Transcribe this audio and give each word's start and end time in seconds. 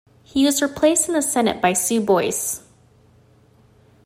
He 0.23 0.45
was 0.45 0.63
replaced 0.63 1.09
in 1.09 1.13
the 1.13 1.21
Senate 1.21 1.61
by 1.61 1.73
Sue 1.73 2.01
Boyce. 2.01 2.63